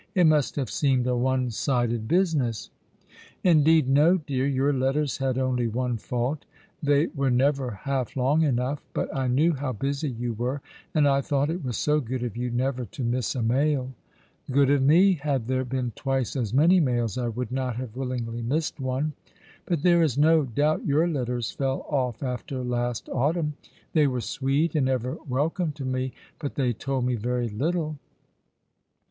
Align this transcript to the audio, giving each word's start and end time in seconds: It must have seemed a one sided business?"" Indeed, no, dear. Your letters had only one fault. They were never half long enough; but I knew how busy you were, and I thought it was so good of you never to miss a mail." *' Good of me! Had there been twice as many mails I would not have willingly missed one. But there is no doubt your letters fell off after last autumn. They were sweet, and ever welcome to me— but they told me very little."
It 0.15 0.25
must 0.25 0.55
have 0.55 0.71
seemed 0.71 1.05
a 1.05 1.15
one 1.15 1.51
sided 1.51 2.07
business?"" 2.07 2.71
Indeed, 3.43 3.87
no, 3.87 4.17
dear. 4.17 4.47
Your 4.47 4.73
letters 4.73 5.19
had 5.19 5.37
only 5.37 5.67
one 5.67 5.97
fault. 5.97 6.43
They 6.81 7.05
were 7.13 7.29
never 7.29 7.69
half 7.69 8.17
long 8.17 8.41
enough; 8.41 8.83
but 8.95 9.15
I 9.15 9.27
knew 9.27 9.53
how 9.53 9.73
busy 9.73 10.09
you 10.09 10.33
were, 10.33 10.59
and 10.95 11.07
I 11.07 11.21
thought 11.21 11.51
it 11.51 11.63
was 11.63 11.77
so 11.77 11.99
good 11.99 12.23
of 12.23 12.35
you 12.35 12.49
never 12.49 12.85
to 12.85 13.03
miss 13.03 13.35
a 13.35 13.43
mail." 13.43 13.91
*' 14.21 14.49
Good 14.51 14.71
of 14.71 14.81
me! 14.81 15.13
Had 15.21 15.45
there 15.47 15.63
been 15.63 15.91
twice 15.95 16.35
as 16.35 16.51
many 16.51 16.79
mails 16.79 17.15
I 17.15 17.27
would 17.27 17.51
not 17.51 17.75
have 17.75 17.95
willingly 17.95 18.41
missed 18.41 18.79
one. 18.79 19.13
But 19.67 19.83
there 19.83 20.01
is 20.01 20.17
no 20.17 20.45
doubt 20.45 20.83
your 20.83 21.07
letters 21.07 21.51
fell 21.51 21.85
off 21.87 22.23
after 22.23 22.63
last 22.63 23.07
autumn. 23.09 23.53
They 23.93 24.07
were 24.07 24.21
sweet, 24.21 24.73
and 24.73 24.89
ever 24.89 25.19
welcome 25.29 25.71
to 25.73 25.85
me— 25.85 26.11
but 26.39 26.55
they 26.55 26.73
told 26.73 27.05
me 27.05 27.13
very 27.17 27.49
little." 27.49 27.99